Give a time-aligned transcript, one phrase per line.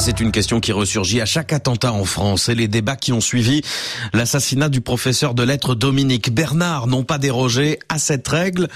[0.00, 3.20] C'est une question qui ressurgit à chaque attentat en France et les débats qui ont
[3.20, 3.60] suivi
[4.14, 8.68] l'assassinat du professeur de lettres Dominique Bernard n'ont pas dérogé à cette règle.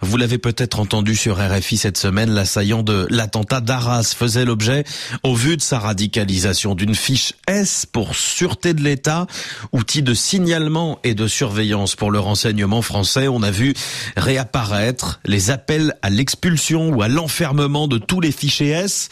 [0.00, 4.82] Vous l'avez peut-être entendu sur RFI cette semaine, l'assaillant de l'attentat d'Arras faisait l'objet,
[5.22, 9.28] au vu de sa radicalisation, d'une fiche S pour sûreté de l'État,
[9.70, 13.28] outil de signalement et de surveillance pour le renseignement français.
[13.28, 13.74] On a vu
[14.16, 19.10] réapparaître les appels à l'expulsion ou à l'enfermement de tous les fichiers S,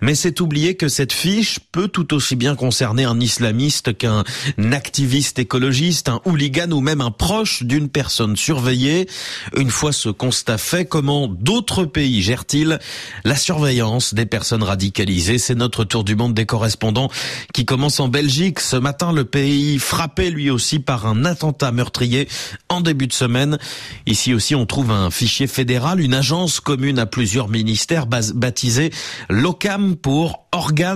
[0.00, 4.24] mais c'est oublier que cette fiche peut tout aussi bien concerner un islamiste qu'un
[4.72, 9.08] activiste écologiste, un hooligan ou même un proche d'une personne surveillée.
[9.56, 12.78] Une fois ce constat fait, comment d'autres pays gèrent-ils
[13.24, 15.38] la surveillance des personnes radicalisées?
[15.38, 17.10] C'est notre tour du monde des correspondants
[17.52, 18.60] qui commence en Belgique.
[18.60, 22.28] Ce matin, le pays frappé lui aussi par un attentat meurtrier
[22.68, 23.58] en début de semaine.
[24.06, 28.90] Ici aussi, on trouve un fichier fédéral, une agence commune à plusieurs ministères baptisée
[29.28, 30.46] l'OCAM pour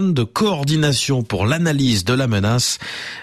[0.03, 2.79] de coordination pour l'analyse de la menace.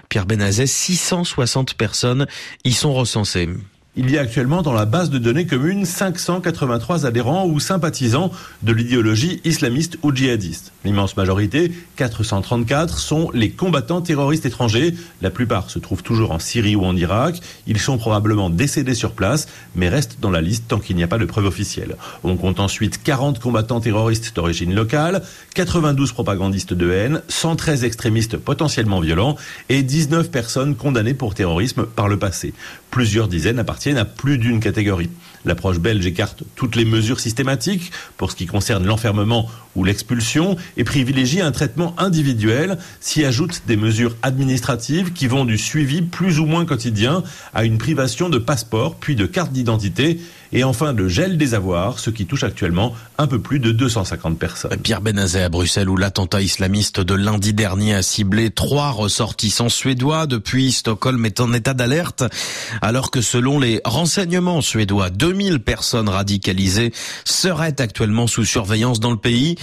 [0.08, 2.28] Pierre Benazet, 660 personnes
[2.64, 3.50] y sont recensées.
[3.96, 8.32] Il y a actuellement dans la base de données commune 583 adhérents ou sympathisants
[8.62, 10.74] de l'idéologie islamiste ou djihadiste.
[10.86, 14.94] L'immense majorité, 434, sont les combattants terroristes étrangers.
[15.24, 17.42] La plupart se trouvent toujours en Syrie ou en Irak.
[17.66, 21.08] Ils sont probablement décédés sur place, mais restent dans la liste tant qu'il n'y a
[21.08, 21.96] pas de preuve officielle.
[22.24, 25.24] On compte ensuite 40 combattants terroristes d'origine locale,
[25.56, 29.36] 92 propagandistes de haine, 113 extrémistes potentiellement violents
[29.68, 32.54] et 19 personnes condamnées pour terrorisme par le passé.
[32.92, 35.10] Plusieurs dizaines à plus d'une catégorie.
[35.46, 40.84] L'approche belge écarte toutes les mesures systématiques pour ce qui concerne l'enfermement ou l'expulsion et
[40.84, 46.46] privilégie un traitement individuel, s'y ajoutent des mesures administratives qui vont du suivi plus ou
[46.46, 50.20] moins quotidien à une privation de passeport puis de carte d'identité
[50.52, 54.40] et enfin le gel des avoirs, ce qui touche actuellement un peu plus de 250
[54.40, 54.76] personnes.
[54.78, 60.26] Pierre Benazet à Bruxelles où l'attentat islamiste de lundi dernier a ciblé trois ressortissants suédois
[60.26, 62.24] depuis Stockholm est en état d'alerte
[62.82, 66.94] alors que selon les renseignements suédois, 2000 personnes radicalisées
[67.26, 69.56] seraient actuellement sous surveillance dans le pays.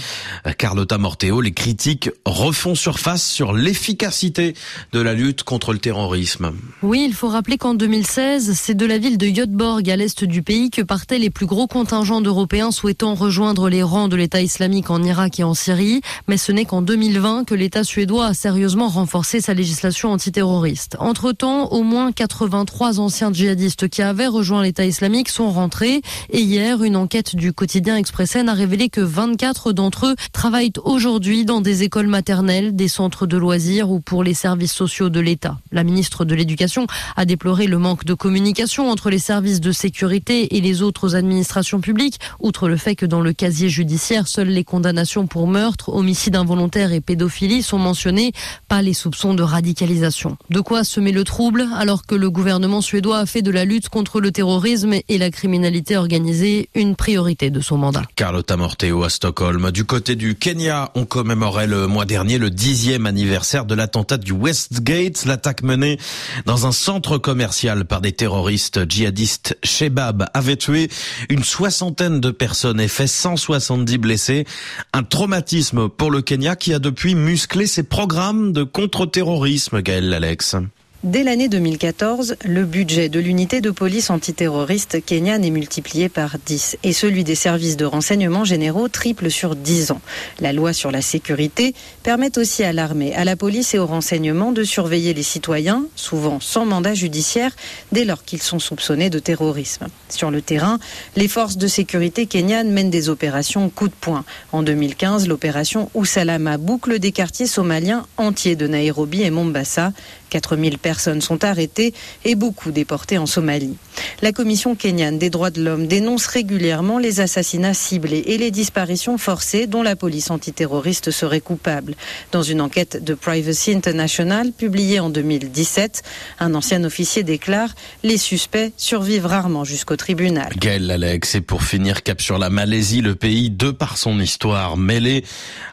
[0.57, 4.53] Carlotta Morteo, les critiques refont surface sur l'efficacité
[4.93, 6.53] de la lutte contre le terrorisme.
[6.83, 10.41] Oui, il faut rappeler qu'en 2016, c'est de la ville de Göteborg à l'est du
[10.41, 14.89] pays que partaient les plus gros contingents d'Européens souhaitant rejoindre les rangs de l'État islamique
[14.89, 16.01] en Irak et en Syrie.
[16.27, 20.97] Mais ce n'est qu'en 2020 que l'État suédois a sérieusement renforcé sa législation antiterroriste.
[20.99, 26.01] Entre-temps, au moins 83 anciens djihadistes qui avaient rejoint l'État islamique sont rentrés.
[26.29, 31.43] Et hier, une enquête du quotidien Expressen a révélé que 24 d'entre eux travaillent aujourd'hui
[31.43, 35.57] dans des écoles maternelles, des centres de loisirs ou pour les services sociaux de l'État.
[35.71, 40.55] La ministre de l'Éducation a déploré le manque de communication entre les services de sécurité
[40.55, 44.49] et les les autres administrations publiques, outre le fait que dans le casier judiciaire, seules
[44.49, 48.33] les condamnations pour meurtre, homicide involontaire et pédophilie sont mentionnées,
[48.67, 50.37] pas les soupçons de radicalisation.
[50.49, 53.87] De quoi semer le trouble alors que le gouvernement suédois a fait de la lutte
[53.87, 58.03] contre le terrorisme et la criminalité organisée une priorité de son mandat.
[58.15, 59.71] Carlotta Morteo à Stockholm.
[59.77, 64.31] Du côté du Kenya, on commémorait le mois dernier le dixième anniversaire de l'attentat du
[64.31, 65.99] Westgate, l'attaque menée
[66.47, 70.89] dans un centre commercial par des terroristes djihadistes Shebab avait tué
[71.29, 74.45] une soixantaine de personnes et fait 170 blessés.
[74.93, 80.55] Un traumatisme pour le Kenya qui a depuis musclé ses programmes de contre-terrorisme, Gaël Alex.
[81.03, 86.79] Dès l'année 2014, le budget de l'unité de police antiterroriste kenyane est multiplié par 10
[86.81, 90.01] et celui des services de renseignement généraux triple sur 10 ans.
[90.39, 94.51] La loi sur la sécurité permet aussi à l'armée, à la police et au renseignement
[94.51, 97.55] de surveiller les citoyens, souvent sans mandat judiciaire,
[97.91, 99.89] dès lors qu'ils sont soupçonnés de terrorisme.
[100.09, 100.79] Sur le terrain,
[101.15, 104.25] les forces de sécurité kenyanes mènent des opérations coup de poing.
[104.51, 109.93] En 2015, l'opération Usalama boucle des quartiers somaliens entiers de Nairobi et Mombasa.
[110.29, 111.93] 4000 personnes sont arrêtées
[112.23, 113.75] et beaucoup déportées en Somalie.
[114.21, 119.17] La Commission kenyane des droits de l'homme dénonce régulièrement les assassinats ciblés et les disparitions
[119.17, 121.95] forcées dont la police antiterroriste serait coupable.
[122.31, 126.03] Dans une enquête de Privacy International publiée en 2017,
[126.39, 130.51] un ancien officier déclare Les suspects survivent rarement jusqu'au tribunal.
[130.57, 134.77] Gaël Alex, et pour finir, cap sur la Malaisie, le pays, de par son histoire
[134.77, 135.23] mêlée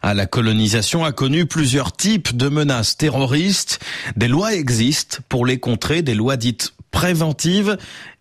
[0.03, 3.79] à la colonisation, a connu plusieurs types de menaces terroristes.
[4.17, 7.77] Des lois existent pour les contrer, des lois dites préventives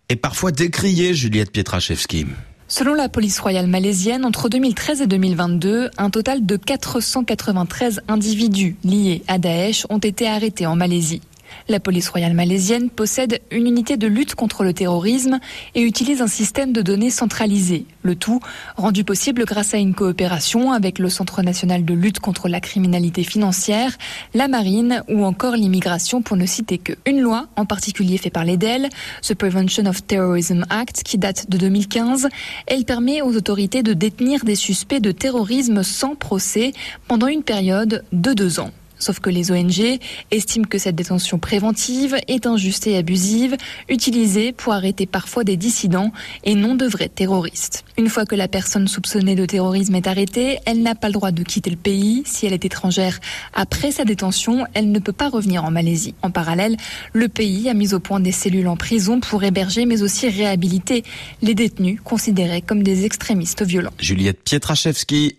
[0.08, 2.26] et parfois décriées, Juliette Pietraszewski.
[2.66, 9.22] Selon la police royale malaisienne, entre 2013 et 2022, un total de 493 individus liés
[9.28, 11.20] à Daesh ont été arrêtés en Malaisie.
[11.68, 15.40] La police royale malaisienne possède une unité de lutte contre le terrorisme
[15.74, 17.86] et utilise un système de données centralisé.
[18.02, 18.40] Le tout
[18.76, 23.24] rendu possible grâce à une coopération avec le Centre national de lutte contre la criminalité
[23.24, 23.96] financière,
[24.34, 26.92] la marine ou encore l'immigration pour ne citer que.
[27.06, 28.88] Une loi en particulier faite par l'EDEL,
[29.22, 32.28] The Prevention of Terrorism Act, qui date de 2015,
[32.66, 36.72] elle permet aux autorités de détenir des suspects de terrorisme sans procès
[37.08, 38.70] pendant une période de deux ans.
[39.04, 43.54] Sauf que les ONG estiment que cette détention préventive est injuste et abusive,
[43.90, 46.10] utilisée pour arrêter parfois des dissidents
[46.42, 47.84] et non de vrais terroristes.
[47.98, 51.32] Une fois que la personne soupçonnée de terrorisme est arrêtée, elle n'a pas le droit
[51.32, 52.22] de quitter le pays.
[52.24, 53.20] Si elle est étrangère
[53.52, 56.14] après sa détention, elle ne peut pas revenir en Malaisie.
[56.22, 56.78] En parallèle,
[57.12, 61.04] le pays a mis au point des cellules en prison pour héberger mais aussi réhabiliter
[61.42, 63.92] les détenus considérés comme des extrémistes violents.
[63.98, 65.32] Juliette Pietraszewski